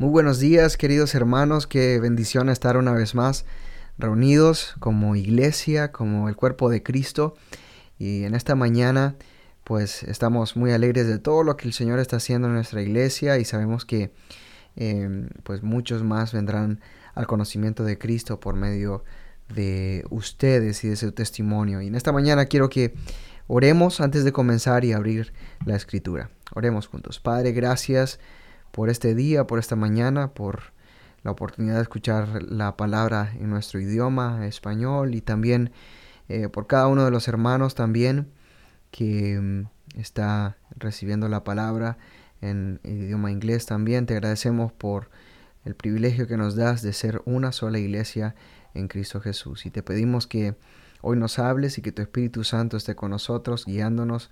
[0.00, 1.66] Muy buenos días, queridos hermanos.
[1.66, 3.44] Qué bendición estar una vez más
[3.98, 7.34] reunidos como iglesia, como el cuerpo de Cristo.
[7.98, 9.16] Y en esta mañana,
[9.62, 13.36] pues estamos muy alegres de todo lo que el Señor está haciendo en nuestra iglesia
[13.36, 14.10] y sabemos que
[14.74, 16.80] em, pues muchos más vendrán
[17.14, 19.04] al conocimiento de Cristo por medio
[19.54, 21.82] de ustedes y de su testimonio.
[21.82, 22.94] Y en esta mañana quiero que
[23.48, 25.34] oremos antes de comenzar y abrir
[25.66, 26.30] la escritura.
[26.54, 27.20] Oremos juntos.
[27.20, 28.18] Padre, gracias
[28.70, 30.72] por este día, por esta mañana, por
[31.22, 35.70] la oportunidad de escuchar la palabra en nuestro idioma español y también
[36.28, 38.28] eh, por cada uno de los hermanos también
[38.90, 41.98] que mm, está recibiendo la palabra
[42.40, 44.06] en idioma inglés también.
[44.06, 45.10] Te agradecemos por
[45.64, 48.34] el privilegio que nos das de ser una sola iglesia
[48.74, 49.66] en Cristo Jesús.
[49.66, 50.54] Y te pedimos que
[51.02, 54.30] hoy nos hables y que tu Espíritu Santo esté con nosotros, guiándonos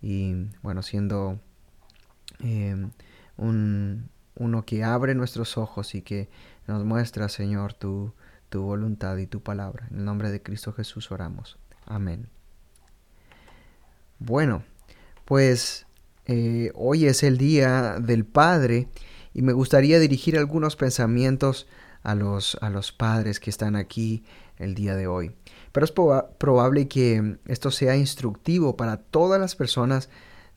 [0.00, 1.40] y, bueno, siendo
[2.44, 2.88] eh,
[3.38, 6.28] un, uno que abre nuestros ojos y que
[6.66, 8.12] nos muestra, Señor, tu,
[8.50, 9.86] tu voluntad y tu palabra.
[9.90, 11.58] En el nombre de Cristo Jesús oramos.
[11.86, 12.28] Amén.
[14.18, 14.62] Bueno,
[15.24, 15.86] pues
[16.26, 18.88] eh, hoy es el día del Padre
[19.32, 21.66] y me gustaría dirigir algunos pensamientos
[22.02, 24.24] a los, a los padres que están aquí
[24.56, 25.32] el día de hoy.
[25.72, 30.08] Pero es probable que esto sea instructivo para todas las personas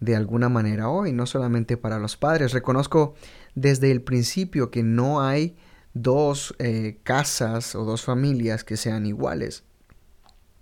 [0.01, 2.51] de alguna manera hoy, no solamente para los padres.
[2.51, 3.13] Reconozco
[3.55, 5.55] desde el principio que no hay
[5.93, 9.63] dos eh, casas o dos familias que sean iguales.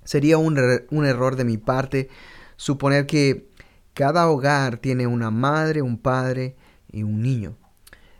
[0.04, 0.60] Sería un,
[0.92, 2.10] un error de mi parte
[2.58, 3.50] suponer que
[3.94, 6.58] cada hogar tiene una madre, un padre
[6.92, 7.56] y un niño.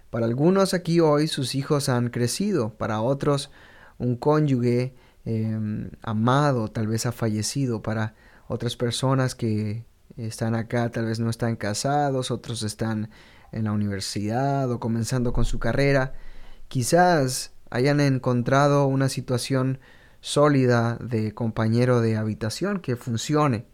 [0.10, 3.52] Para algunos aquí hoy sus hijos han crecido, para otros
[3.98, 8.16] un cónyuge em, amado tal vez ha fallecido, para
[8.48, 9.86] otras personas que
[10.18, 13.10] están acá, tal vez no están casados, otros están
[13.52, 16.14] en la universidad o comenzando con su carrera.
[16.68, 19.80] Quizás hayan encontrado una situación
[20.22, 23.66] sólida de compañero de habitación que funcione.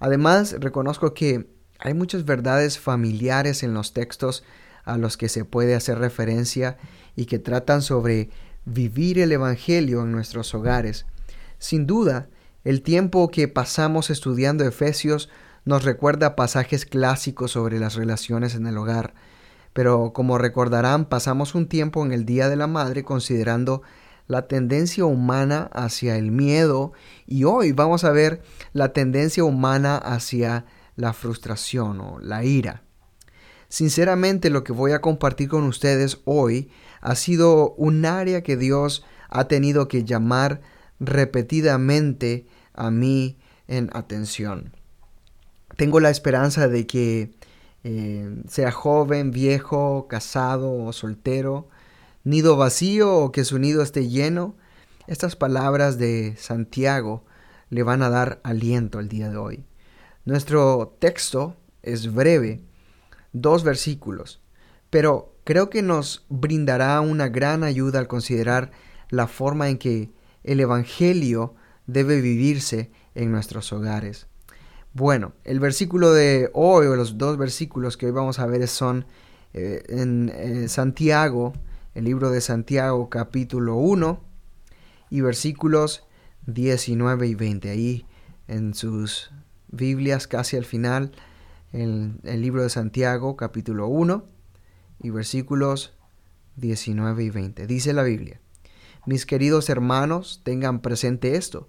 [0.00, 4.44] Además, reconozco que hay muchas verdades familiares en los textos
[4.84, 6.78] a los que se puede hacer referencia
[7.14, 8.30] y que tratan sobre
[8.64, 11.06] vivir el Evangelio en nuestros hogares.
[11.58, 12.28] Sin duda,
[12.64, 15.28] el tiempo que pasamos estudiando Efesios
[15.68, 19.12] nos recuerda pasajes clásicos sobre las relaciones en el hogar,
[19.74, 23.82] pero como recordarán pasamos un tiempo en el Día de la Madre considerando
[24.28, 26.92] la tendencia humana hacia el miedo
[27.26, 28.40] y hoy vamos a ver
[28.72, 30.64] la tendencia humana hacia
[30.96, 32.82] la frustración o la ira.
[33.68, 36.70] Sinceramente lo que voy a compartir con ustedes hoy
[37.02, 40.62] ha sido un área que Dios ha tenido que llamar
[40.98, 43.36] repetidamente a mí
[43.66, 44.77] en atención.
[45.78, 47.30] Tengo la esperanza de que
[47.84, 51.68] eh, sea joven, viejo, casado o soltero,
[52.24, 54.56] nido vacío o que su nido esté lleno.
[55.06, 57.24] Estas palabras de Santiago
[57.70, 59.64] le van a dar aliento al día de hoy.
[60.24, 62.60] Nuestro texto es breve,
[63.32, 64.40] dos versículos,
[64.90, 68.72] pero creo que nos brindará una gran ayuda al considerar
[69.10, 70.10] la forma en que
[70.42, 71.54] el Evangelio
[71.86, 74.26] debe vivirse en nuestros hogares.
[74.98, 79.06] Bueno, el versículo de hoy, o los dos versículos que hoy vamos a ver son
[79.54, 81.52] eh, en eh, Santiago,
[81.94, 84.20] el libro de Santiago capítulo 1
[85.10, 86.02] y versículos
[86.46, 87.70] 19 y 20.
[87.70, 88.06] Ahí
[88.48, 89.30] en sus
[89.68, 91.12] Biblias casi al final,
[91.72, 94.24] el, el libro de Santiago capítulo 1
[95.00, 95.92] y versículos
[96.56, 97.68] 19 y 20.
[97.68, 98.40] Dice la Biblia,
[99.06, 101.68] mis queridos hermanos, tengan presente esto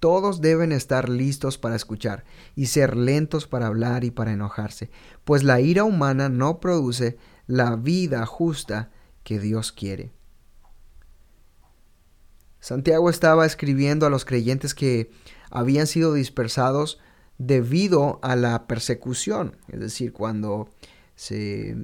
[0.00, 2.24] todos deben estar listos para escuchar
[2.56, 4.90] y ser lentos para hablar y para enojarse,
[5.24, 8.90] pues la ira humana no produce la vida justa
[9.22, 10.12] que Dios quiere.
[12.60, 15.10] Santiago estaba escribiendo a los creyentes que
[15.50, 16.98] habían sido dispersados
[17.38, 20.68] debido a la persecución, es decir, cuando
[21.14, 21.74] se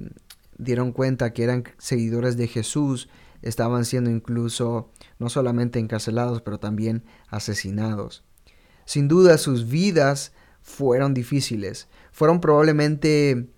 [0.57, 3.09] dieron cuenta que eran seguidores de Jesús,
[3.41, 8.23] estaban siendo incluso no solamente encarcelados, pero también asesinados.
[8.85, 13.49] Sin duda sus vidas fueron difíciles, fueron probablemente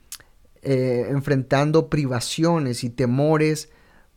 [0.61, 3.69] eh, enfrentando privaciones y temores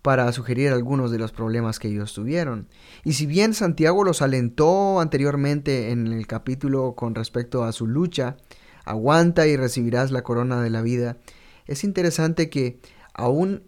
[0.02, 2.68] para sugerir algunos de los problemas que ellos tuvieron.
[3.04, 8.36] Y si bien Santiago los alentó anteriormente en el capítulo con respecto a su lucha,
[8.84, 11.18] aguanta y recibirás la corona de la vida,
[11.66, 12.80] es interesante que
[13.14, 13.62] aún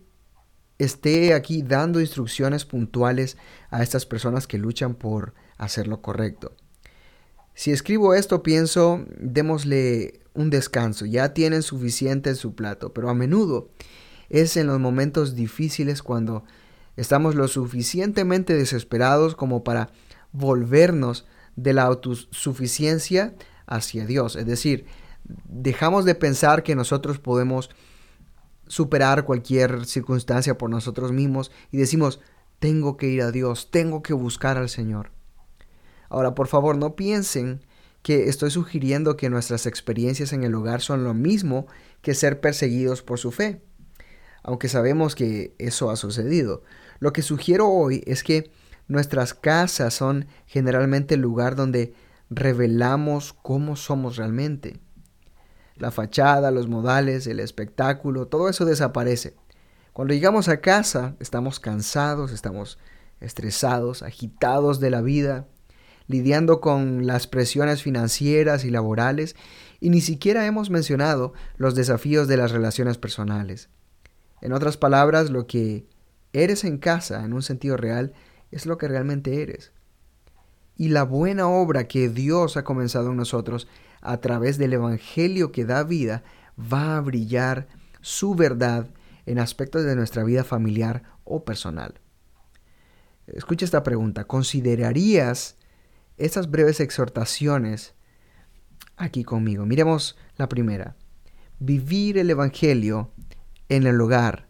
[0.79, 3.37] esté aquí dando instrucciones puntuales
[3.71, 6.53] a estas personas que luchan por hacer lo correcto.
[7.55, 13.15] Si escribo esto, pienso, démosle un descanso, ya tienen suficiente en su plato, pero a
[13.15, 13.71] menudo
[14.29, 16.45] es en los momentos difíciles cuando
[16.97, 19.91] estamos lo suficientemente desesperados como para
[20.33, 23.35] volvernos de la autosuficiencia
[23.67, 24.35] hacia Dios.
[24.35, 24.87] Es decir,
[25.45, 27.71] dejamos de pensar que nosotros podemos
[28.67, 32.21] superar cualquier circunstancia por nosotros mismos y decimos,
[32.59, 35.11] tengo que ir a Dios, tengo que buscar al Señor.
[36.09, 37.61] Ahora, por favor, no piensen
[38.03, 41.67] que estoy sugiriendo que nuestras experiencias en el hogar son lo mismo
[42.03, 43.63] que ser perseguidos por su fe,
[44.43, 46.63] aunque sabemos que eso ha sucedido.
[47.01, 48.51] Lo que sugiero hoy es que
[48.89, 51.95] nuestras casas son generalmente el lugar donde
[52.29, 54.79] revelamos cómo somos realmente.
[55.77, 59.35] La fachada, los modales, el espectáculo, todo eso desaparece.
[59.93, 62.79] Cuando llegamos a casa estamos cansados, estamos
[63.21, 65.47] estresados, agitados de la vida,
[66.07, 69.37] lidiando con las presiones financieras y laborales,
[69.81, 73.69] y ni siquiera hemos mencionado los desafíos de las relaciones personales.
[74.41, 75.87] En otras palabras, lo que
[76.33, 78.13] eres en casa, en un sentido real,
[78.51, 79.73] es lo que realmente eres.
[80.77, 83.69] Y la buena obra que Dios ha comenzado en nosotros
[84.05, 86.23] a través del Evangelio que da vida,
[86.59, 87.67] va a brillar
[88.01, 88.91] su verdad
[89.27, 92.01] en aspectos de nuestra vida familiar o personal.
[93.27, 94.25] Escucha esta pregunta.
[94.25, 95.57] ¿Considerarías
[96.19, 97.95] estas breves exhortaciones
[98.97, 99.65] aquí conmigo?
[99.65, 100.97] Miremos la primera.
[101.59, 103.13] Vivir el Evangelio
[103.71, 104.49] en el hogar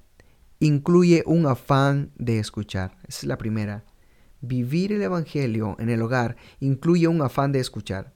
[0.59, 2.99] incluye un afán de escuchar.
[3.07, 3.85] Esa es la primera.
[4.41, 8.14] Vivir el Evangelio en el hogar incluye un afán de escuchar.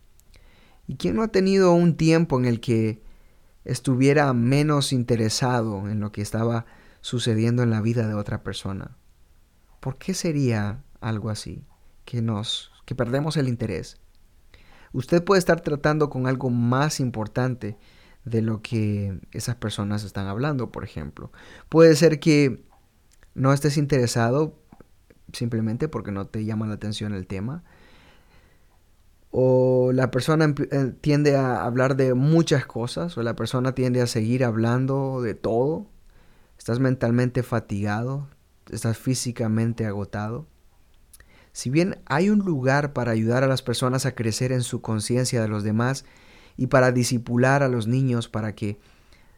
[0.88, 3.02] ¿Y quién no ha tenido un tiempo en el que
[3.64, 6.64] estuviera menos interesado en lo que estaba
[7.02, 8.96] sucediendo en la vida de otra persona?
[9.80, 11.62] ¿Por qué sería algo así?
[12.06, 13.98] Que nos que perdemos el interés.
[14.94, 17.76] Usted puede estar tratando con algo más importante
[18.24, 21.30] de lo que esas personas están hablando, por ejemplo.
[21.68, 22.64] Puede ser que
[23.34, 24.58] no estés interesado
[25.34, 27.62] simplemente porque no te llama la atención el tema
[29.40, 34.08] o la persona eh, tiende a hablar de muchas cosas, o la persona tiende a
[34.08, 35.86] seguir hablando de todo,
[36.58, 38.26] estás mentalmente fatigado,
[38.68, 40.48] estás físicamente agotado.
[41.52, 45.40] Si bien hay un lugar para ayudar a las personas a crecer en su conciencia
[45.40, 46.04] de los demás
[46.56, 48.80] y para disipular a los niños para que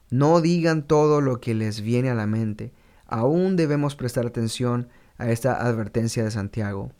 [0.08, 2.72] no digan todo lo que les viene a la mente,
[3.06, 4.88] aún debemos prestar atención
[5.18, 6.90] a esta advertencia de Santiago.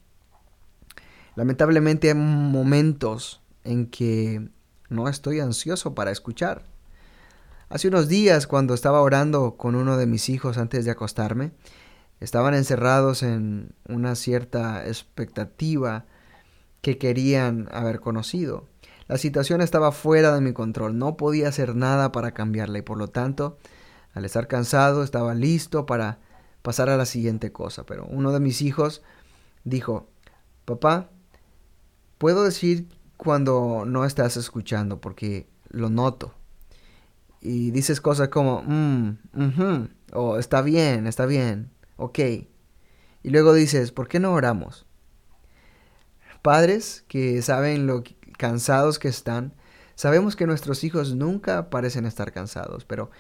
[1.41, 4.51] Lamentablemente hay momentos en que
[4.91, 6.65] no estoy ansioso para escuchar.
[7.71, 11.53] Hace unos días, cuando estaba orando con uno de mis hijos antes de acostarme,
[12.21, 16.05] estaban encerrados en una cierta expectativa
[16.83, 18.67] que querían haber conocido.
[19.09, 22.99] La situación estaba fuera de mi control, no podía hacer nada para cambiarla y por
[22.99, 23.57] lo tanto,
[24.13, 26.19] al estar cansado, estaba listo para
[26.61, 27.87] pasar a la siguiente cosa.
[27.87, 29.01] Pero uno de mis hijos
[29.65, 30.07] dijo,
[30.67, 31.09] papá,
[32.21, 32.87] Puedo decir
[33.17, 36.35] cuando no estás escuchando porque lo noto.
[37.41, 42.19] Y dices cosas como, mmm, o está bien, está bien, ok.
[43.23, 44.85] Y luego dices, ¿por qué no oramos?
[46.43, 48.05] Padres que saben lo
[48.37, 49.55] cansados que están,
[49.95, 53.11] sabemos que nuestros hijos nunca parecen estar cansados, pero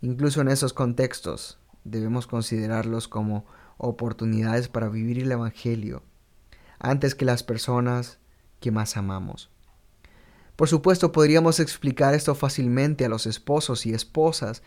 [0.00, 3.44] incluso en esos contextos debemos considerarlos como
[3.76, 6.02] oportunidades para vivir el Evangelio
[6.78, 8.18] antes que las personas
[8.60, 9.50] que más amamos.
[10.56, 14.62] Por supuesto, podríamos explicar esto fácilmente a los esposos y esposas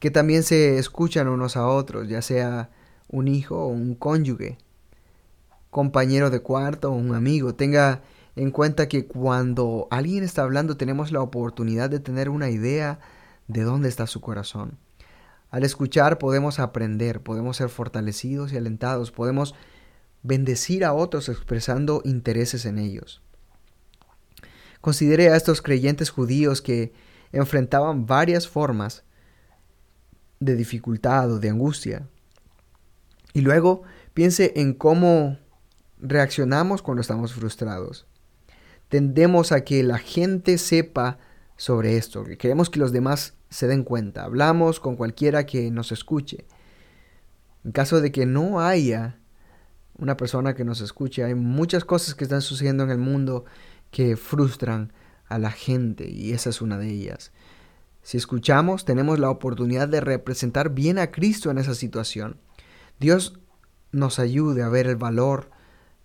[0.00, 2.70] que también se escuchan unos a otros, ya sea
[3.08, 4.58] un hijo o un cónyuge,
[5.70, 7.54] compañero de cuarto o un amigo.
[7.54, 8.02] Tenga
[8.36, 13.00] en cuenta que cuando alguien está hablando tenemos la oportunidad de tener una idea
[13.46, 14.78] de dónde está su corazón.
[15.50, 19.54] Al escuchar podemos aprender, podemos ser fortalecidos y alentados, podemos
[20.22, 23.22] bendecir a otros expresando intereses en ellos.
[24.88, 26.94] Considere a estos creyentes judíos que
[27.30, 29.04] enfrentaban varias formas
[30.40, 32.08] de dificultad o de angustia.
[33.34, 33.82] Y luego
[34.14, 35.36] piense en cómo
[35.98, 38.06] reaccionamos cuando estamos frustrados.
[38.88, 41.18] Tendemos a que la gente sepa
[41.58, 44.24] sobre esto, que queremos que los demás se den cuenta.
[44.24, 46.46] Hablamos con cualquiera que nos escuche.
[47.62, 49.20] En caso de que no haya
[49.98, 53.44] una persona que nos escuche, hay muchas cosas que están sucediendo en el mundo
[53.90, 54.92] que frustran
[55.28, 57.32] a la gente y esa es una de ellas.
[58.02, 62.38] Si escuchamos, tenemos la oportunidad de representar bien a Cristo en esa situación.
[62.98, 63.38] Dios
[63.92, 65.50] nos ayude a ver el valor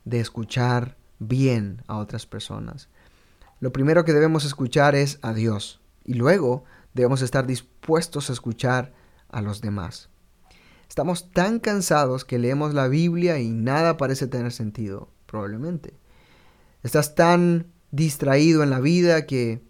[0.06, 2.90] de escuchar bien a otras personas.
[3.60, 8.94] Lo primero que debemos escuchar es a Dios y luego debemos estar dispuestos a escuchar
[9.30, 10.10] a los demás.
[10.90, 15.94] Estamos tan cansados que leemos la Biblia y nada parece tener sentido, probablemente.
[16.84, 19.62] Estás tan distraído en la vida que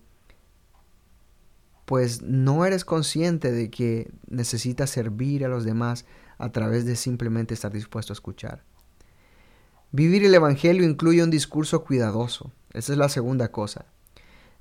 [1.83, 6.05] pues no eres consciente de que necesitas servir a los demás
[6.37, 8.63] a través de simplemente estar dispuesto a escuchar.
[9.91, 12.53] Vivir el Evangelio incluye un discurso cuidadoso.
[12.71, 13.85] Esa es la segunda cosa.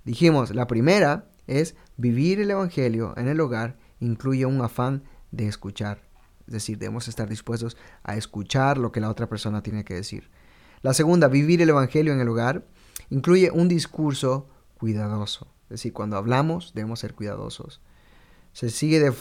[0.04, 6.02] Dijimos, la primera es vivir el Evangelio en el hogar incluye un afán de escuchar.
[6.48, 10.30] Es decir, debemos estar dispuestos a escuchar lo que la otra persona tiene que decir.
[10.82, 12.66] La segunda, vivir el Evangelio en el hogar,
[13.12, 15.46] incluye un discurso cuidadoso.
[15.64, 17.80] Es decir, cuando hablamos debemos ser cuidadosos.
[18.54, 19.12] Se sigue de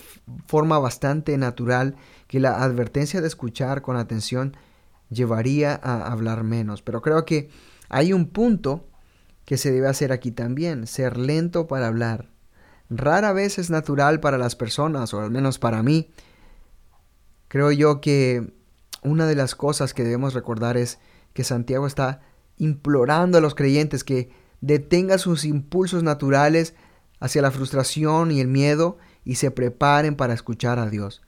[0.47, 1.95] forma bastante natural
[2.27, 4.55] que la advertencia de escuchar con atención
[5.09, 6.81] llevaría a hablar menos.
[6.81, 7.49] Pero creo que
[7.89, 8.87] hay un punto
[9.43, 12.29] que se debe hacer aquí también, ser lento para hablar.
[12.89, 16.11] Rara vez es natural para las personas, o al menos para mí.
[17.49, 18.53] Creo yo que
[19.03, 20.99] una de las cosas que debemos recordar es
[21.33, 22.21] que Santiago está
[22.61, 24.29] implorando a los creyentes que
[24.61, 26.75] detenga sus impulsos naturales
[27.19, 31.23] hacia la frustración y el miedo y se preparen para escuchar a Dios,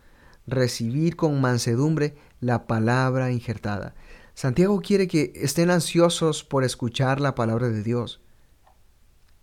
[0.46, 3.96] recibir con mansedumbre la palabra injertada.
[4.36, 8.22] Santiago quiere que estén ansiosos por escuchar la palabra de Dios.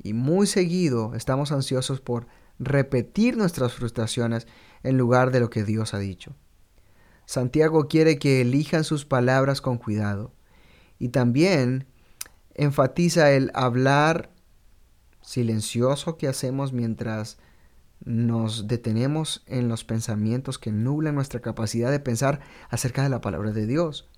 [0.00, 2.28] Y muy seguido estamos ansiosos por
[2.61, 4.47] repetir nuestras frustraciones
[4.85, 6.37] en lugar de lo que Dios ha dicho.
[7.26, 10.32] Santiago quiere que elijan sus palabras con cuidado.
[11.00, 11.87] Y también
[12.54, 14.30] enfatiza el hablar
[15.23, 17.38] silencioso que hacemos mientras
[18.04, 23.50] nos detenemos en los pensamientos que nublan nuestra capacidad de pensar acerca de la palabra
[23.52, 24.09] de Dios.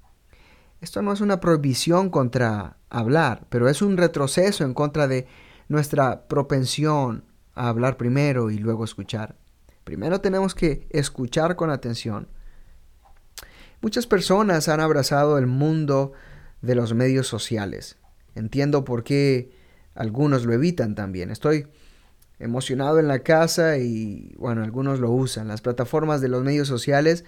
[0.81, 5.29] Esto no es una prohibición contra hablar, pero es un retroceso en contra de
[5.69, 7.25] nuestra propensión
[7.55, 9.37] a hablar primero y luego escuchar.
[9.85, 12.29] Primero tenemos que escuchar con atención.
[13.81, 16.12] Muchas personas han abrazado el mundo
[16.62, 17.99] de los medios sociales.
[18.35, 19.52] Entiendo por qué
[19.95, 21.31] algunos lo evitan también.
[21.31, 21.66] Estoy
[22.38, 25.49] emocionado en la casa y bueno, algunos lo usan.
[25.49, 27.25] Las plataformas de los medios sociales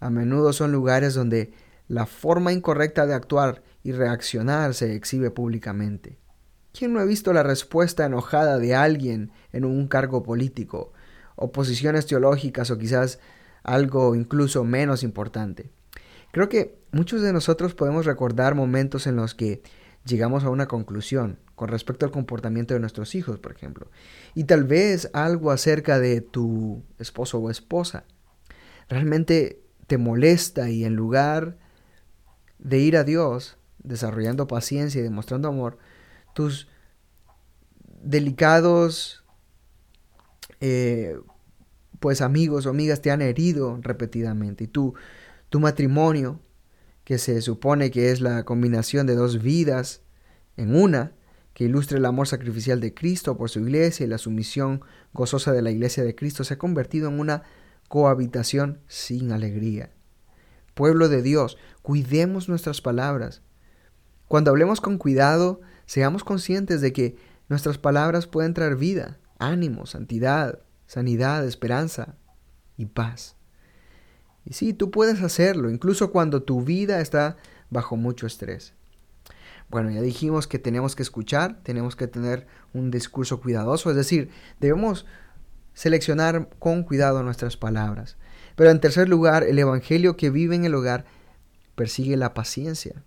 [0.00, 1.52] a menudo son lugares donde
[1.88, 6.18] la forma incorrecta de actuar y reaccionar se exhibe públicamente.
[6.76, 10.92] ¿Quién no ha visto la respuesta enojada de alguien en un cargo político,
[11.36, 13.18] o posiciones teológicas o quizás
[13.62, 15.70] algo incluso menos importante?
[16.36, 19.62] Creo que muchos de nosotros podemos recordar momentos en los que
[20.04, 23.90] llegamos a una conclusión con respecto al comportamiento de nuestros hijos, por ejemplo.
[24.34, 28.04] Y tal vez algo acerca de tu esposo o esposa.
[28.90, 31.56] Realmente te molesta y en lugar
[32.58, 35.78] de ir a Dios, desarrollando paciencia y demostrando amor,
[36.34, 36.68] tus
[38.02, 39.24] delicados
[40.60, 41.16] eh,
[41.98, 44.94] pues amigos o amigas te han herido repetidamente y tú,
[45.56, 46.38] tu matrimonio
[47.04, 50.02] que se supone que es la combinación de dos vidas
[50.58, 51.12] en una,
[51.54, 54.82] que ilustra el amor sacrificial de Cristo por su iglesia y la sumisión
[55.14, 57.42] gozosa de la iglesia de Cristo, se ha convertido en una
[57.88, 59.94] cohabitación sin alegría.
[60.74, 63.40] Pueblo de Dios, cuidemos nuestras palabras.
[64.28, 67.16] Cuando hablemos con cuidado, seamos conscientes de que
[67.48, 72.18] nuestras palabras pueden traer vida, ánimo, santidad, sanidad, esperanza
[72.76, 73.36] y paz.
[74.46, 77.36] Y sí, tú puedes hacerlo, incluso cuando tu vida está
[77.68, 78.74] bajo mucho estrés.
[79.68, 84.30] Bueno, ya dijimos que tenemos que escuchar, tenemos que tener un discurso cuidadoso, es decir,
[84.60, 85.04] debemos
[85.74, 88.16] seleccionar con cuidado nuestras palabras.
[88.54, 91.04] Pero en tercer lugar, el Evangelio que vive en el hogar
[91.74, 93.02] persigue la paciencia.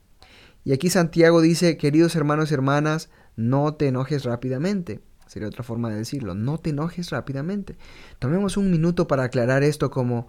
[0.65, 4.99] Y aquí Santiago dice, queridos hermanos y hermanas, no te enojes rápidamente.
[5.25, 7.77] Sería otra forma de decirlo, no te enojes rápidamente.
[8.19, 10.27] Tomemos un minuto para aclarar esto como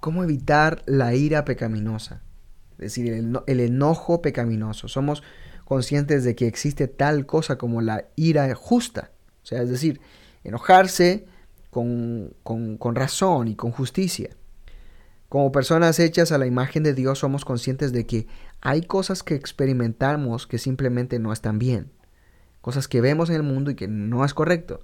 [0.00, 2.22] cómo evitar la ira pecaminosa,
[2.72, 4.88] es decir, el, enojo pecaminoso.
[4.88, 5.22] Somos
[5.64, 9.10] conscientes de que existe tal cosa como la ira justa,
[9.42, 10.00] o sea, es decir,
[10.44, 11.26] enojarse
[11.70, 14.30] con, con razón y con justicia.
[15.28, 18.26] Como personas hechas a la imagen de Dios somos conscientes de que
[18.62, 21.90] hay cosas que experimentamos que simplemente no están bien,
[22.62, 24.80] cosas que vemos en el mundo y que no es correcto.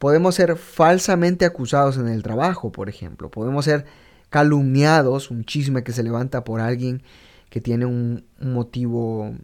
[0.00, 3.30] Podemos ser falsamente acusados en el trabajo, por ejemplo.
[3.30, 3.84] Podemos ser
[4.30, 7.02] calumniados, un chisme que se levanta por alguien
[7.50, 9.34] que tiene un, motivo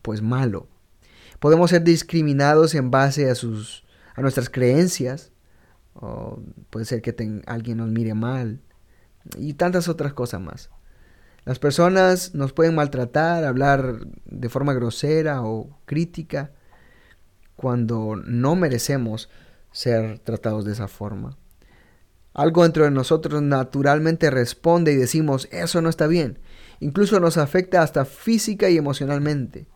[0.00, 0.66] pues malo.
[1.40, 5.30] Podemos ser discriminados en base a sus a nuestras creencias.
[5.92, 6.40] O
[6.70, 8.62] puede ser que alguien nos mire mal
[9.36, 10.70] y tantas otras cosas más.
[11.44, 16.52] Las personas nos pueden maltratar, hablar de forma grosera o crítica
[17.56, 19.28] cuando no merecemos
[19.72, 21.36] ser tratados de esa forma.
[22.32, 26.38] Algo dentro de nosotros naturalmente responde y decimos, eso no está bien.
[26.78, 29.66] Incluso nos afecta hasta física y emocionalmente.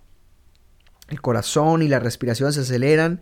[1.09, 3.21] El corazón y la respiración se aceleran,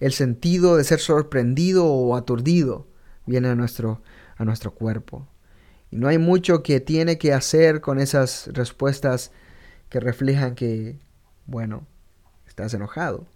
[0.00, 2.86] el sentido de ser sorprendido o aturdido
[3.26, 4.02] viene a nuestro,
[4.36, 5.28] a nuestro cuerpo.
[5.90, 9.32] Y no hay mucho que tiene que hacer con esas respuestas
[9.88, 11.00] que reflejan que,
[11.46, 11.86] bueno,
[12.46, 13.26] estás enojado.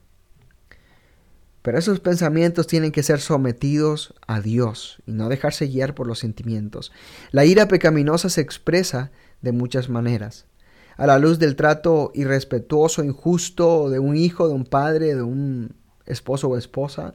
[1.63, 6.21] Pero esos pensamientos tienen que ser sometidos a Dios y no dejarse guiar por los
[6.21, 6.93] sentimientos.
[7.31, 9.11] La ira pecaminosa se expresa
[9.43, 10.47] de muchas maneras.
[10.97, 15.77] A la luz del trato irrespetuoso, injusto de un hijo, de un padre, de un
[16.07, 17.15] esposo o esposa,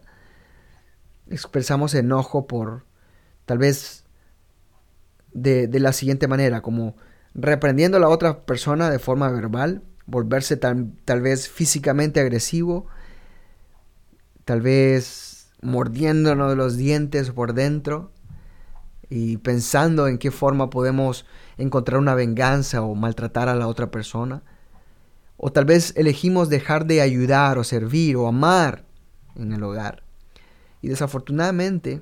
[1.29, 2.85] expresamos enojo por
[3.45, 4.03] tal vez
[5.33, 6.95] de, la siguiente manera, como
[7.33, 12.87] reprendiendo a la otra persona de forma verbal, volverse tal, tal vez físicamente agresivo,
[14.45, 18.11] tal vez mordiéndonos los dientes por dentro
[19.09, 21.25] y pensando en qué forma podemos
[21.57, 24.43] encontrar una venganza o maltratar a la otra persona.
[25.37, 28.85] O tal vez elegimos dejar de ayudar o servir o amar
[29.35, 30.03] en el hogar.
[30.81, 32.01] Y desafortunadamente,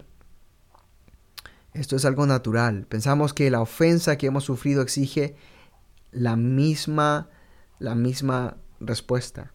[1.74, 2.86] esto es algo natural.
[2.88, 5.36] Pensamos que la ofensa que hemos sufrido exige
[6.12, 7.29] la misma,
[7.79, 9.53] la misma respuesta.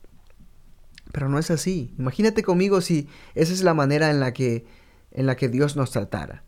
[1.13, 1.95] Pero no es así.
[1.99, 4.67] Imagínate conmigo si esa es la manera en la que,
[5.13, 6.45] en la que Dios nos tratara.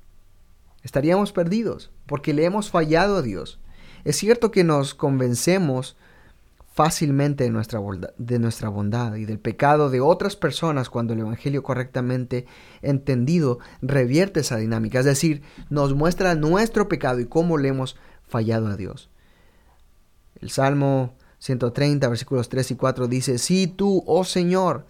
[0.82, 3.60] Estaríamos perdidos porque le hemos fallado a Dios.
[4.04, 5.96] Es cierto que nos convencemos
[6.78, 11.18] fácilmente de nuestra, bondad, de nuestra bondad y del pecado de otras personas cuando el
[11.18, 12.46] Evangelio correctamente
[12.82, 15.00] entendido revierte esa dinámica.
[15.00, 17.96] Es decir, nos muestra nuestro pecado y cómo le hemos
[18.28, 19.10] fallado a Dios.
[20.40, 24.86] El Salmo 130, versículos 3 y 4 dice, Si tú, oh Señor,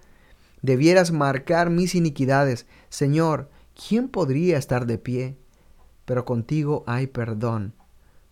[0.62, 5.36] debieras marcar mis iniquidades, Señor, ¿quién podría estar de pie?
[6.04, 7.74] Pero contigo hay perdón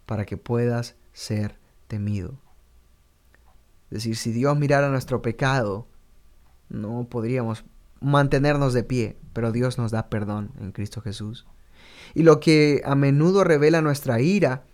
[0.07, 1.59] para que puedas ser
[1.89, 2.39] temido.
[3.91, 5.87] Es decir, si Dios mirara nuestro pecado,
[6.69, 7.65] no podríamos
[8.01, 11.47] mantenernos de pie, pero Dios nos da perdón en Cristo Jesús.
[12.15, 14.65] Y lo que a menudo revela nuestra ira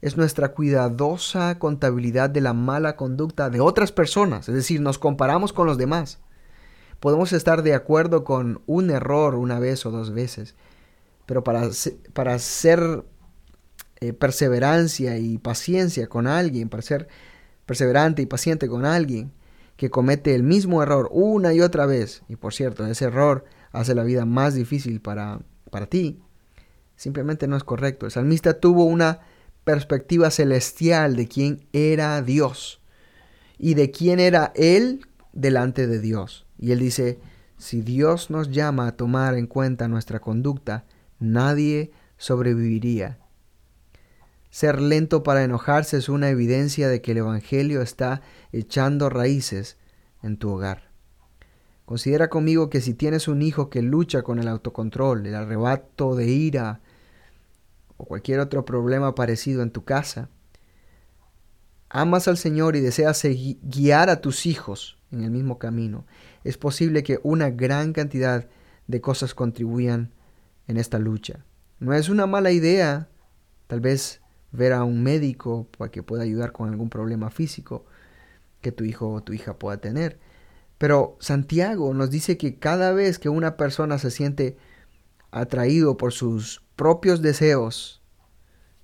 [0.00, 5.52] es nuestra cuidadosa contabilidad de la mala conducta de otras personas, es decir, nos comparamos
[5.52, 6.18] con los demás.
[7.00, 10.54] Podemos estar de acuerdo con un error una vez o dos veces,
[11.26, 11.68] pero para,
[12.12, 13.04] para ser
[14.00, 17.08] eh, perseverancia y paciencia con alguien, para ser
[17.66, 19.32] perseverante y paciente con alguien
[19.76, 23.94] que comete el mismo error una y otra vez, y por cierto, ese error hace
[23.94, 26.20] la vida más difícil para, para ti,
[26.96, 28.06] simplemente no es correcto.
[28.06, 29.20] El salmista tuvo una
[29.64, 32.80] perspectiva celestial de quién era Dios
[33.58, 36.46] y de quién era Él delante de Dios.
[36.58, 37.18] Y él dice,
[37.56, 40.84] si Dios nos llama a tomar en cuenta nuestra conducta,
[41.18, 43.20] nadie sobreviviría
[44.50, 48.20] ser lento para enojarse es una evidencia de que el Evangelio está
[48.52, 49.78] echando raíces
[50.22, 50.90] en tu hogar.
[51.84, 56.26] Considera conmigo que si tienes un hijo que lucha con el autocontrol, el arrebato de
[56.28, 56.80] ira
[58.00, 60.28] o cualquier otro problema parecido en tu casa,
[61.88, 63.22] amas al Señor y deseas
[63.62, 66.06] guiar a tus hijos en el mismo camino,
[66.44, 68.48] es posible que una gran cantidad
[68.86, 70.12] de cosas contribuyan
[70.66, 71.44] en esta lucha.
[71.78, 73.08] No es una mala idea,
[73.66, 74.20] tal vez
[74.52, 77.84] ver a un médico para que pueda ayudar con algún problema físico
[78.60, 80.18] que tu hijo o tu hija pueda tener.
[80.78, 84.56] Pero Santiago nos dice que cada vez que una persona se siente
[85.30, 88.00] atraído por sus propios deseos,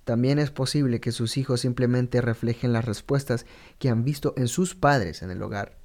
[0.07, 3.45] también es posible que sus hijos simplemente reflejen las respuestas
[3.77, 5.77] que han visto en sus padres en el hogar.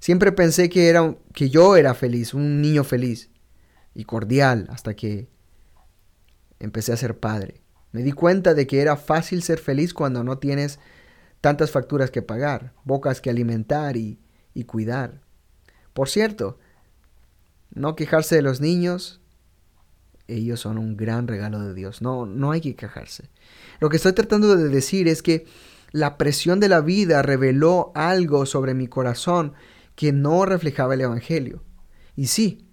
[0.00, 3.30] Siempre pensé que, era, que yo era feliz, un niño feliz
[3.94, 5.28] y cordial, hasta que
[6.58, 7.60] empecé a ser padre.
[7.92, 10.80] Me di cuenta de que era fácil ser feliz cuando no tienes
[11.40, 14.18] tantas facturas que pagar, bocas que alimentar y,
[14.54, 15.20] y cuidar.
[15.92, 16.58] Por cierto,
[17.72, 19.20] no quejarse de los niños,
[20.28, 22.02] ellos son un gran regalo de Dios.
[22.02, 23.30] No, no hay que quejarse.
[23.80, 25.46] Lo que estoy tratando de decir es que
[25.92, 29.54] la presión de la vida reveló algo sobre mi corazón
[29.94, 31.62] que no reflejaba el Evangelio.
[32.16, 32.66] Y sí,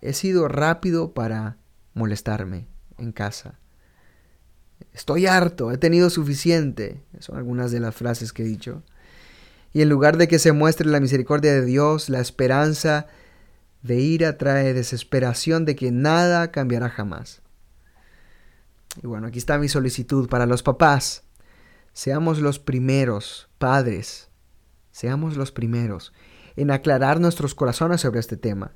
[0.00, 1.58] he sido rápido para
[1.94, 3.58] molestarme en casa.
[4.92, 7.02] Estoy harto, he tenido suficiente.
[7.18, 8.82] Son algunas de las frases que he dicho.
[9.72, 13.08] Y en lugar de que se muestre la misericordia de Dios, la esperanza
[13.86, 17.42] de ira trae desesperación de que nada cambiará jamás.
[19.02, 21.24] Y bueno, aquí está mi solicitud para los papás.
[21.92, 24.28] Seamos los primeros, padres,
[24.90, 26.12] seamos los primeros
[26.56, 28.72] en aclarar nuestros corazones sobre este tema.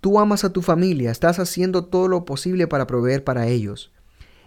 [0.00, 3.92] Tú amas a tu familia, estás haciendo todo lo posible para proveer para ellos.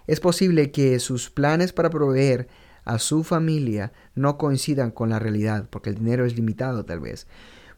[0.05, 2.47] Es posible que sus planes para proveer
[2.85, 7.27] a su familia no coincidan con la realidad, porque el dinero es limitado tal vez.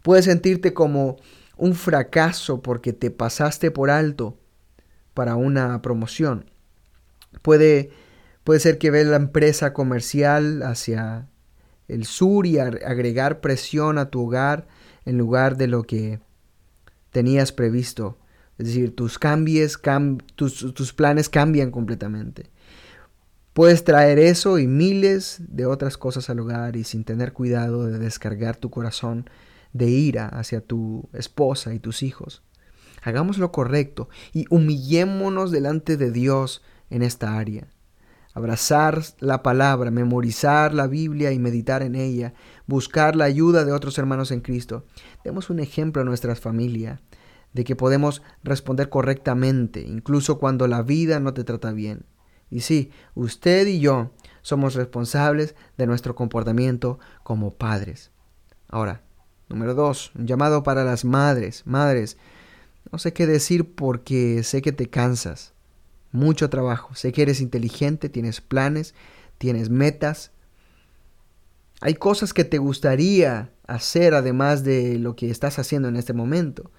[0.04, 1.18] Puedes sentirte como
[1.60, 4.38] un fracaso porque te pasaste por alto
[5.14, 6.50] para una promoción.
[7.42, 7.92] Puede,
[8.44, 11.28] puede ser que ves la empresa comercial hacia
[11.88, 14.68] el sur y agregar presión a tu hogar
[15.06, 16.20] en lugar de lo que
[17.12, 18.18] tenías previsto.
[18.58, 19.80] Es decir, tus, cambies,
[20.36, 22.50] tus, tus planes cambian completamente.
[23.54, 28.00] Puedes traer eso y miles de otras cosas al hogar y sin tener cuidado de
[28.00, 29.30] descargar tu corazón
[29.74, 32.44] de ira hacia tu esposa y tus hijos.
[33.02, 37.68] Hagamos lo correcto y humillémonos delante de Dios en esta área.
[38.34, 42.34] Abrazar la palabra, memorizar la Biblia y meditar en ella,
[42.68, 44.86] buscar la ayuda de otros hermanos en Cristo.
[45.24, 47.02] Demos un ejemplo a nuestra familia
[47.54, 52.06] de que podemos responder correctamente, incluso cuando la vida no te trata bien.
[52.52, 58.12] Y sí, usted y yo somos responsables de nuestro comportamiento como padres.
[58.68, 59.04] Ahora,
[59.50, 61.64] número dos, un llamado para las madres.
[61.66, 62.18] Madres,
[62.92, 65.54] no sé qué decir porque sé que te cansas.
[66.12, 66.96] Mucho trabajo.
[66.96, 68.96] Sé que eres inteligente, tienes planes,
[69.38, 70.32] tienes metas.
[71.82, 76.72] Hay cosas que te gustaría hacer además de lo que estás haciendo en este momento.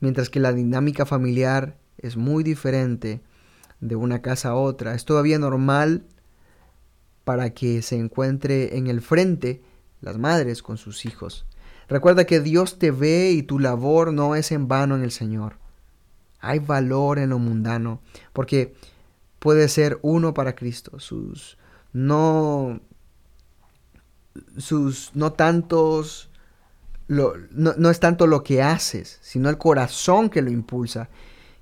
[0.00, 3.20] Mientras que la dinámica familiar es muy diferente
[3.80, 4.94] de una casa a otra.
[4.94, 6.04] Es todavía normal
[7.24, 9.62] para que se encuentre en el frente
[10.00, 11.46] las madres con sus hijos.
[11.92, 15.58] Recuerda que Dios te ve y tu labor no es en vano en el Señor.
[16.40, 18.00] Hay valor en lo mundano,
[18.32, 18.74] porque
[19.38, 20.98] puede ser uno para Cristo.
[21.00, 21.58] Sus
[21.92, 22.80] no
[24.56, 26.30] sus no tantos
[27.08, 31.10] no, no es tanto lo que haces, sino el corazón que lo impulsa,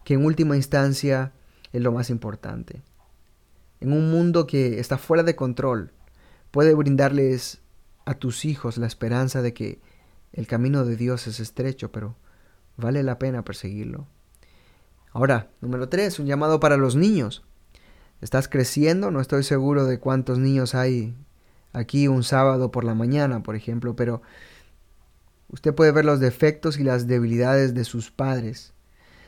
[0.05, 1.33] que en última instancia
[1.73, 2.83] es lo más importante.
[3.81, 5.90] En un mundo que está fuera de control,
[6.53, 7.59] puede brindarles
[8.05, 9.81] a tus hijos la esperanza de que
[10.33, 12.16] el camino de Dios es estrecho, pero
[12.77, 14.07] vale la pena perseguirlo.
[15.12, 17.45] Ahora, número tres, un llamado para los niños.
[18.21, 19.11] ¿Estás creciendo?
[19.11, 21.16] No estoy seguro de cuántos niños hay
[21.73, 24.23] aquí un sábado por la mañana, por ejemplo, pero
[25.49, 28.73] usted puede ver los defectos y las debilidades de sus padres.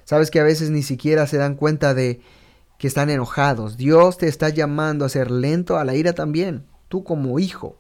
[0.05, 2.21] Sabes que a veces ni siquiera se dan cuenta de
[2.79, 3.77] que están enojados.
[3.77, 7.79] Dios te está llamando a ser lento a la ira también, tú como hijo.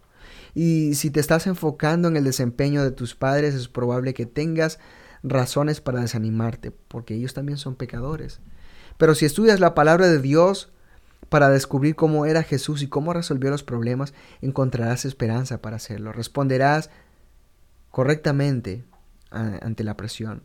[0.54, 4.78] Y si te estás enfocando en el desempeño de tus padres, es probable que tengas
[5.22, 8.40] razones para desanimarte, porque ellos también son pecadores.
[8.98, 10.72] Pero si estudias la palabra de Dios
[11.28, 14.12] para descubrir cómo era Jesús y cómo resolvió los problemas,
[14.42, 16.12] encontrarás esperanza para hacerlo.
[16.12, 16.90] Responderás
[17.90, 18.84] correctamente
[19.30, 20.42] ante la presión.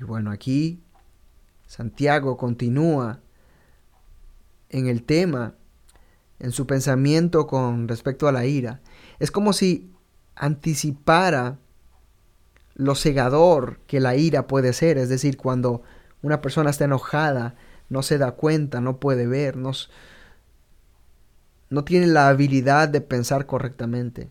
[0.00, 0.82] Y bueno, aquí
[1.66, 3.20] Santiago continúa
[4.68, 5.54] en el tema,
[6.38, 8.80] en su pensamiento con respecto a la ira.
[9.18, 9.92] Es como si
[10.34, 11.58] anticipara
[12.74, 15.82] lo cegador que la ira puede ser, es decir, cuando
[16.22, 17.54] una persona está enojada,
[17.88, 19.70] no se da cuenta, no puede ver, no,
[21.70, 24.30] no tiene la habilidad de pensar correctamente.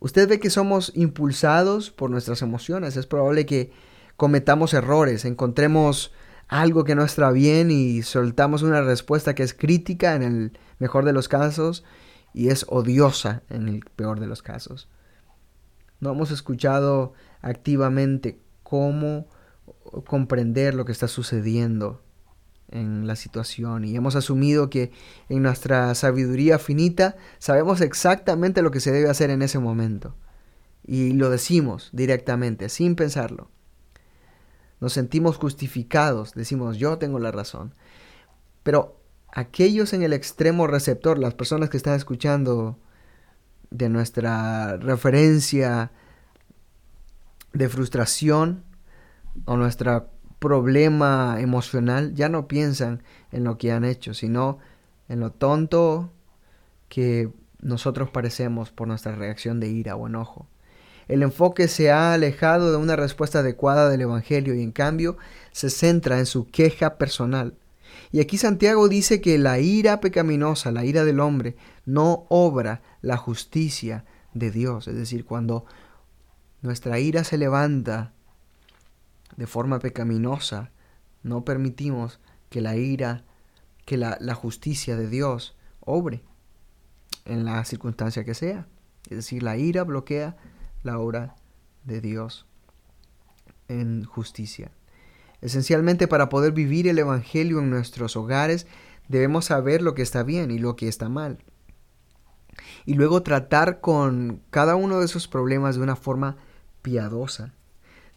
[0.00, 3.72] Usted ve que somos impulsados por nuestras emociones, es probable que
[4.16, 6.12] cometamos errores, encontremos
[6.48, 11.04] algo que no está bien y soltamos una respuesta que es crítica en el mejor
[11.04, 11.84] de los casos
[12.32, 14.88] y es odiosa en el peor de los casos.
[16.00, 19.26] No hemos escuchado activamente cómo
[20.06, 22.02] comprender lo que está sucediendo
[22.70, 24.92] en la situación y hemos asumido que
[25.28, 30.14] en nuestra sabiduría finita sabemos exactamente lo que se debe hacer en ese momento
[30.84, 33.50] y lo decimos directamente sin pensarlo
[34.80, 37.74] nos sentimos justificados, decimos yo tengo la razón.
[38.62, 39.00] Pero
[39.32, 42.78] aquellos en el extremo receptor, las personas que están escuchando
[43.70, 45.90] de nuestra referencia
[47.52, 48.64] de frustración
[49.44, 54.58] o nuestro problema emocional, ya no piensan en lo que han hecho, sino
[55.08, 56.12] en lo tonto
[56.88, 60.46] que nosotros parecemos por nuestra reacción de ira o enojo.
[61.08, 65.16] El enfoque se ha alejado de una respuesta adecuada del Evangelio y en cambio
[65.52, 67.54] se centra en su queja personal.
[68.12, 73.16] Y aquí Santiago dice que la ira pecaminosa, la ira del hombre, no obra la
[73.16, 74.88] justicia de Dios.
[74.88, 75.64] Es decir, cuando
[76.62, 78.12] nuestra ira se levanta
[79.36, 80.70] de forma pecaminosa,
[81.22, 83.24] no permitimos que la ira,
[83.84, 86.22] que la, justicia de Dios obre
[87.24, 88.66] en la circunstancia que sea.
[89.08, 90.36] Es decir, la ira bloquea
[90.82, 91.36] la obra
[91.84, 92.46] de Dios.
[93.68, 94.70] en justicia.
[95.42, 98.66] Esencialmente para poder vivir el Evangelio en nuestros hogares
[99.08, 101.38] debemos saber lo que está bien y lo que está mal.
[102.86, 106.36] Y luego tratar con cada uno de esos problemas de una forma
[106.82, 107.52] piadosa.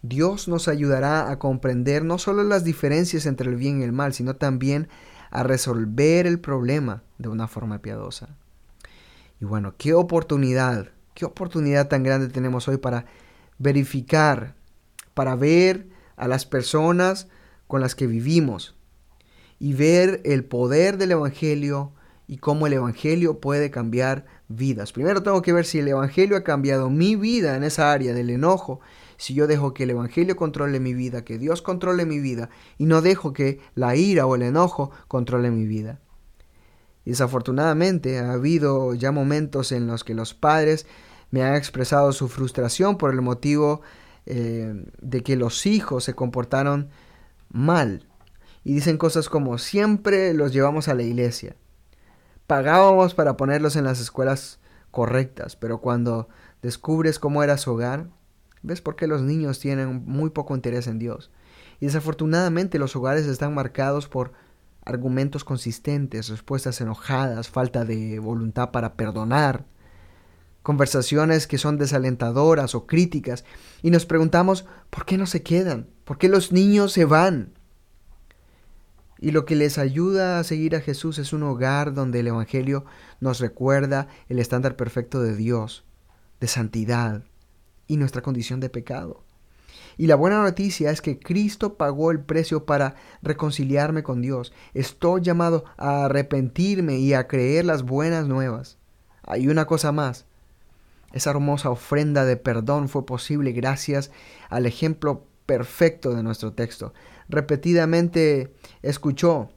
[0.02, 4.14] Dios nos ayudará a comprender no solo las diferencias entre el bien y el mal,
[4.14, 4.88] sino también
[5.30, 8.30] a resolver el problema de una forma piadosa.
[9.40, 13.06] Y bueno, qué oportunidad, qué oportunidad tan grande tenemos hoy para
[13.60, 14.56] verificar,
[15.14, 17.28] para ver a las personas
[17.68, 18.76] con las que vivimos
[19.60, 21.92] y ver el poder del Evangelio
[22.28, 24.94] y cómo el Evangelio puede cambiar vidas.
[24.94, 28.32] Primero tengo que ver si el Evangelio ha cambiado mi vida en esa área del
[28.32, 28.80] enojo,
[29.18, 32.86] si yo dejo que el Evangelio controle mi vida, que Dios controle mi vida y
[32.86, 36.00] no dejo que la ira o el enojo controle mi vida.
[37.06, 40.88] Desafortunadamente ha habido ya momentos en los que los padres
[41.32, 43.82] me han expresado su frustración por el motivo
[44.26, 46.90] eh, de que los hijos se comportaron
[47.50, 48.08] mal.
[48.64, 51.56] Y dicen cosas como siempre los llevamos a la iglesia.
[52.46, 54.60] Pagábamos para ponerlos en las escuelas
[54.92, 56.28] correctas, pero cuando
[56.62, 58.10] descubres cómo era su hogar,
[58.62, 61.32] ves por qué los niños tienen muy poco interés en Dios.
[61.80, 64.34] Y desafortunadamente los hogares están marcados por
[64.86, 69.66] argumentos consistentes, respuestas enojadas, falta de voluntad para perdonar,
[70.64, 73.46] conversaciones que son desalentadoras o críticas,
[73.82, 75.88] y nos preguntamos, ¿por qué no se quedan?
[76.06, 77.54] ¿Por qué los niños se van?
[79.20, 82.86] Y lo que les ayuda a seguir a Jesús es un hogar donde el Evangelio
[83.20, 85.86] nos recuerda el estándar perfecto de Dios,
[86.40, 87.24] de santidad
[87.88, 89.24] y nuestra condición de pecado.
[89.98, 94.54] Y la buena noticia es que Cristo pagó el precio para reconciliarme con Dios.
[94.74, 98.80] Estoy llamado a arrepentirme y a creer las buenas nuevas.
[99.24, 100.26] Hay una cosa más.
[101.14, 104.12] Esa hermosa ofrenda de perdón fue posible gracias
[104.50, 106.94] al ejemplo perfecto de nuestro texto.
[107.28, 109.52] Repetidamente escuchó,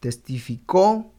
[0.00, 1.12] testificó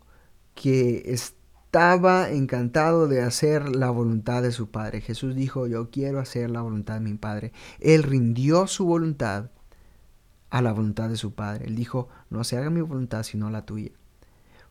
[0.56, 5.02] que estaba encantado de hacer la voluntad de su Padre.
[5.02, 7.52] Jesús dijo, yo quiero hacer la voluntad de mi Padre.
[7.80, 9.52] Él rindió su voluntad
[10.50, 11.66] a la voluntad de su Padre.
[11.68, 13.92] Él dijo, no se haga mi voluntad sino la tuya.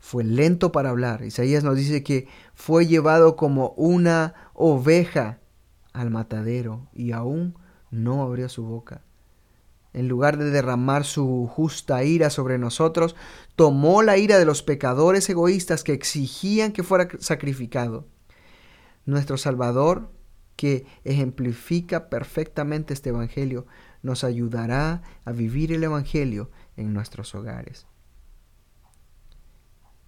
[0.06, 1.24] Fue lento para hablar.
[1.24, 5.40] Isaías nos dice que fue llevado como una oveja
[5.92, 7.58] al matadero y aún
[7.90, 9.02] no abrió su boca.
[9.92, 13.16] En lugar de derramar su justa ira sobre nosotros,
[13.56, 18.06] tomó la ira de los pecadores egoístas que exigían que fuera sacrificado.
[19.06, 20.12] Nuestro Salvador,
[20.54, 23.66] que ejemplifica perfectamente este Evangelio,
[24.02, 27.88] nos ayudará a vivir el Evangelio en nuestros hogares.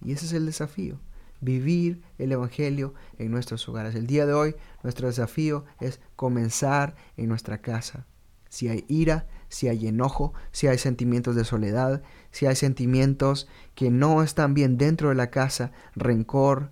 [0.01, 0.99] Y ese es el desafío,
[1.41, 3.95] vivir el Evangelio en nuestros hogares.
[3.95, 8.05] El día de hoy nuestro desafío es comenzar en nuestra casa.
[8.49, 13.91] Si hay ira, si hay enojo, si hay sentimientos de soledad, si hay sentimientos que
[13.91, 16.71] no están bien dentro de la casa, rencor,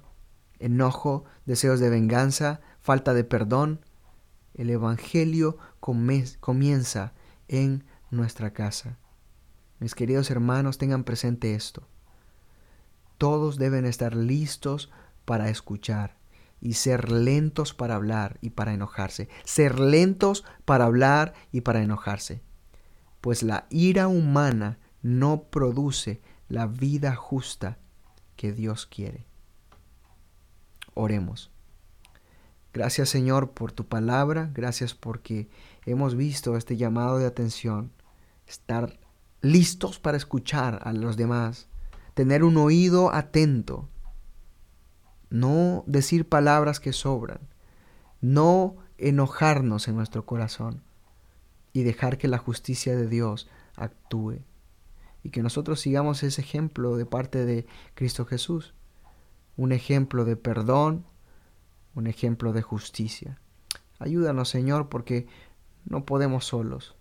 [0.59, 3.81] enojo, deseos de venganza, falta de perdón,
[4.55, 7.13] el Evangelio comienza
[7.47, 8.97] en nuestra casa.
[9.79, 11.87] Mis queridos hermanos, tengan presente esto.
[13.17, 14.91] Todos deben estar listos
[15.25, 16.17] para escuchar
[16.61, 19.29] y ser lentos para hablar y para enojarse.
[19.43, 22.41] Ser lentos para hablar y para enojarse.
[23.21, 27.77] Pues la ira humana no produce la vida justa
[28.35, 29.25] que Dios quiere.
[30.93, 31.51] Oremos.
[32.73, 35.49] Gracias Señor por tu palabra, gracias porque
[35.85, 37.91] hemos visto este llamado de atención,
[38.45, 38.99] estar
[39.41, 41.67] listos para escuchar a los demás,
[42.17, 43.87] tener un oído atento,
[45.29, 47.41] no decir palabras que sobran,
[48.21, 50.81] no enojarnos en nuestro corazón
[51.73, 54.39] y dejar que la justicia de Dios actúe
[55.21, 58.73] y que nosotros sigamos ese ejemplo de parte de Cristo Jesús,
[59.55, 61.05] un ejemplo de perdón,
[61.93, 63.39] un ejemplo de justicia.
[63.99, 65.27] Ayúdanos Señor porque
[65.85, 66.96] no podemos solos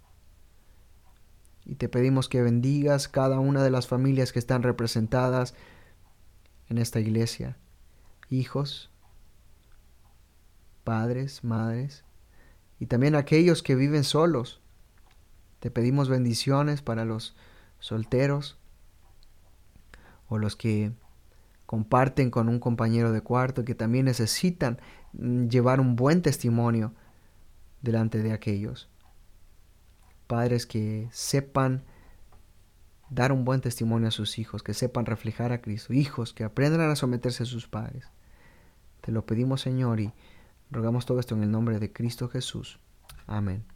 [1.66, 5.54] y te pedimos que bendigas cada una de las familias que están representadas
[6.68, 7.56] en esta iglesia.
[8.30, 8.90] Hijos,
[10.84, 12.04] padres, madres,
[12.78, 14.60] y también aquellos que viven solos.
[15.58, 17.34] Te pedimos bendiciones para los
[17.80, 18.58] solteros
[20.28, 20.92] o los que
[21.66, 24.78] comparten con un compañero de cuarto que también necesitan
[25.14, 26.92] mm, llevar un buen testimonio
[27.82, 28.88] delante de aquellos
[30.26, 31.84] padres que sepan
[33.10, 36.90] dar un buen testimonio a sus hijos, que sepan reflejar a Cristo, hijos que aprendan
[36.90, 38.10] a someterse a sus padres.
[39.00, 40.12] Te lo pedimos Señor y
[40.70, 42.80] rogamos todo esto en el nombre de Cristo Jesús.
[43.26, 43.75] Amén.